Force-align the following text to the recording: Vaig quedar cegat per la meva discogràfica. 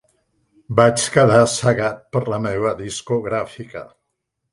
Vaig 0.77 1.03
quedar 1.17 1.41
cegat 1.55 1.99
per 2.17 2.21
la 2.35 2.39
meva 2.47 2.71
discogràfica. 2.81 3.85